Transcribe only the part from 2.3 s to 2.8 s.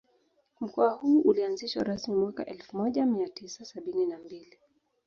elfu